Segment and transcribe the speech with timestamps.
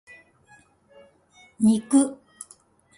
[1.69, 1.99] 肉